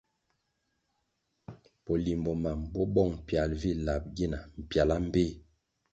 [1.83, 5.29] Bolimbo mam bo bong pial vi lab gina mpiala mbpéh.